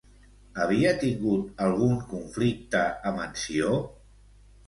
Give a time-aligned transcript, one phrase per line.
[0.61, 3.77] Havia tingut algun conflicte amb en Ció?